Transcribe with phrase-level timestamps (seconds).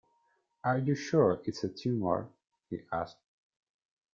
[0.63, 2.27] “Are you sure it’s a tumour?”
[2.71, 3.19] he asked.